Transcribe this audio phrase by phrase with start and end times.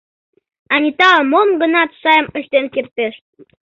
[0.73, 3.13] Аниталан мом-гынат сайым ыштен кертеш!